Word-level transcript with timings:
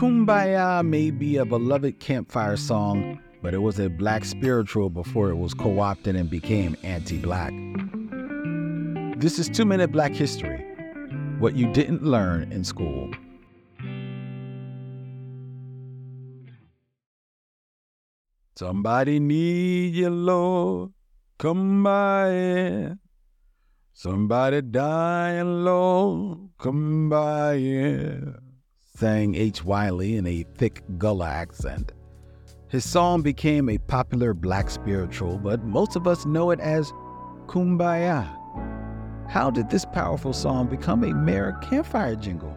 Kumbaya 0.00 0.82
may 0.82 1.10
be 1.10 1.36
a 1.36 1.44
beloved 1.44 2.00
campfire 2.00 2.56
song, 2.56 3.20
but 3.42 3.52
it 3.52 3.58
was 3.58 3.78
a 3.78 3.90
black 3.90 4.24
spiritual 4.24 4.88
before 4.88 5.28
it 5.28 5.36
was 5.36 5.52
co 5.52 5.78
opted 5.78 6.16
and 6.16 6.30
became 6.30 6.74
anti 6.82 7.18
black. 7.18 7.52
This 9.20 9.38
is 9.38 9.50
Two 9.50 9.66
Minute 9.66 9.92
Black 9.92 10.12
History 10.12 10.64
What 11.38 11.54
You 11.54 11.70
Didn't 11.74 12.02
Learn 12.02 12.50
in 12.50 12.64
School. 12.64 13.10
Somebody 18.56 19.20
need 19.20 19.96
you, 19.96 20.08
Lord. 20.08 20.92
Come 21.36 21.82
by 21.82 22.96
Somebody 23.92 24.62
dying, 24.62 25.62
Lord. 25.62 26.48
Come 26.56 27.10
by 27.10 27.58
here 27.58 28.40
sang 29.00 29.34
H. 29.34 29.64
Wylie 29.64 30.16
in 30.16 30.26
a 30.26 30.44
thick 30.58 30.82
Gullah 30.98 31.30
accent. 31.30 31.92
His 32.68 32.86
song 32.86 33.22
became 33.22 33.70
a 33.70 33.78
popular 33.78 34.34
black 34.34 34.68
spiritual, 34.68 35.38
but 35.38 35.64
most 35.64 35.96
of 35.96 36.06
us 36.06 36.26
know 36.26 36.50
it 36.50 36.60
as 36.60 36.92
Kumbaya. 37.46 38.28
How 39.26 39.50
did 39.50 39.70
this 39.70 39.86
powerful 39.86 40.34
song 40.34 40.66
become 40.66 41.02
a 41.02 41.14
mere 41.14 41.56
campfire 41.62 42.14
jingle? 42.14 42.54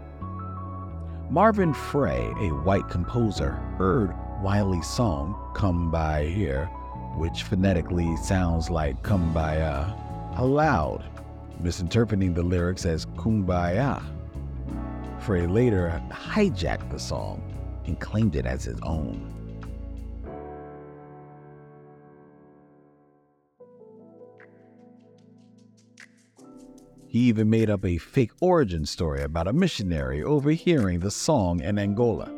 Marvin 1.29 1.73
Frey, 1.73 2.33
a 2.41 2.49
white 2.49 2.89
composer, 2.89 3.52
heard 3.77 4.13
Wylie's 4.41 4.85
song, 4.85 5.39
Come 5.55 5.91
By 5.91 6.25
Here, 6.25 6.66
which 7.16 7.44
phonetically 7.44 8.17
sounds 8.17 8.69
like 8.69 9.02
Kumbaya, 9.02 9.97
aloud, 10.38 11.05
misinterpreting 11.61 12.33
the 12.33 12.44
lyrics 12.44 12.85
as 12.85 13.05
Kumbaya. 13.05 14.03
Frey 15.23 15.47
later 15.47 16.01
hijacked 16.11 16.91
the 16.91 16.99
song 16.99 17.41
and 17.85 17.97
claimed 17.97 18.35
it 18.35 18.45
as 18.45 18.66
his 18.66 18.77
own. 18.81 19.33
He 27.07 27.19
even 27.19 27.49
made 27.49 27.69
up 27.69 27.85
a 27.85 27.97
fake 27.99 28.31
origin 28.41 28.85
story 28.85 29.21
about 29.21 29.47
a 29.47 29.53
missionary 29.53 30.21
overhearing 30.21 30.99
the 30.99 31.11
song 31.11 31.61
in 31.61 31.80
Angola. 31.80 32.30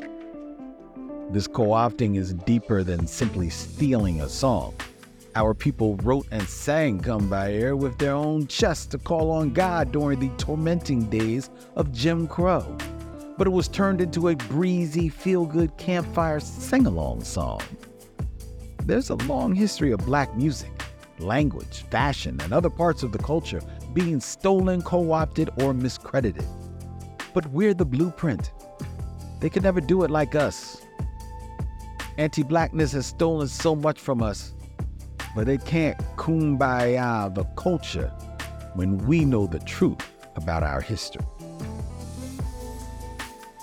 This 1.32 1.48
co 1.48 1.70
opting 1.70 2.18
is 2.18 2.34
deeper 2.34 2.84
than 2.84 3.08
simply 3.08 3.50
stealing 3.50 4.22
a 4.22 4.30
song. 4.30 4.76
Our 5.38 5.54
people 5.54 5.98
wrote 5.98 6.28
and 6.32 6.48
sang 6.48 7.02
Come 7.02 7.28
By 7.28 7.52
Here 7.52 7.76
with 7.76 7.98
their 7.98 8.14
own 8.14 8.48
chests 8.48 8.86
to 8.88 8.98
call 8.98 9.32
on 9.32 9.52
God 9.52 9.92
during 9.92 10.18
the 10.18 10.30
tormenting 10.38 11.10
days 11.10 11.50
of 11.76 11.92
Jim 11.92 12.26
Crow. 12.26 12.78
But 13.38 13.46
it 13.46 13.50
was 13.50 13.68
turned 13.68 14.00
into 14.00 14.30
a 14.30 14.36
breezy, 14.38 15.10
feel 15.10 15.46
good 15.46 15.76
campfire 15.76 16.40
sing 16.40 16.86
along 16.86 17.26
song. 17.26 17.62
There's 18.86 19.10
a 19.10 19.16
long 19.16 19.54
history 19.54 19.92
of 19.92 20.00
black 20.06 20.34
music, 20.38 20.72
language, 21.20 21.84
fashion, 21.92 22.40
and 22.42 22.54
other 22.54 22.70
parts 22.70 23.04
of 23.04 23.12
the 23.12 23.18
culture 23.18 23.62
being 23.92 24.22
stolen, 24.22 24.82
co 24.84 25.12
opted, 25.12 25.50
or 25.58 25.74
miscredited. 25.74 26.46
But 27.34 27.46
we're 27.48 27.74
the 27.74 27.86
blueprint. 27.86 28.54
They 29.42 29.50
could 29.50 29.64
never 29.64 29.82
do 29.82 30.04
it 30.04 30.12
like 30.12 30.34
us. 30.34 30.82
Anti 32.18 32.44
blackness 32.44 32.94
has 32.94 33.08
stolen 33.08 33.50
so 33.50 33.76
much 33.76 34.00
from 34.00 34.24
us 34.24 34.54
but 35.36 35.46
they 35.46 35.58
can't 35.58 35.98
kumbaya 36.16 37.34
the 37.36 37.44
culture 37.56 38.08
when 38.74 38.98
we 39.06 39.26
know 39.26 39.46
the 39.46 39.60
truth 39.60 40.00
about 40.36 40.64
our 40.64 40.82
history. 40.82 41.26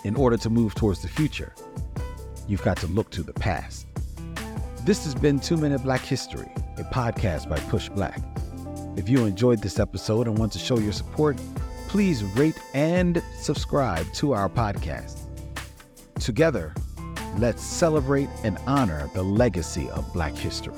In 0.04 0.14
order 0.16 0.36
to 0.36 0.50
move 0.50 0.74
towards 0.74 1.00
the 1.00 1.08
future, 1.08 1.54
you've 2.46 2.62
got 2.62 2.76
to 2.78 2.86
look 2.88 3.10
to 3.10 3.22
the 3.22 3.32
past. 3.32 3.86
This 4.84 5.04
has 5.04 5.14
been 5.14 5.38
Two 5.38 5.56
Minute 5.56 5.82
Black 5.82 6.00
History, 6.00 6.50
a 6.76 6.84
podcast 6.84 7.48
by 7.48 7.58
PushBlack. 7.58 8.98
If 8.98 9.08
you 9.08 9.24
enjoyed 9.24 9.62
this 9.62 9.78
episode 9.78 10.26
and 10.26 10.36
want 10.36 10.52
to 10.52 10.58
show 10.58 10.78
your 10.78 10.92
support, 10.92 11.38
please 11.88 12.22
rate 12.24 12.60
and 12.74 13.22
subscribe 13.38 14.12
to 14.14 14.32
our 14.32 14.48
podcast. 14.48 15.20
Together, 16.16 16.74
let's 17.38 17.62
celebrate 17.62 18.28
and 18.44 18.58
honor 18.66 19.08
the 19.14 19.22
legacy 19.22 19.88
of 19.90 20.12
Black 20.12 20.34
history. 20.34 20.74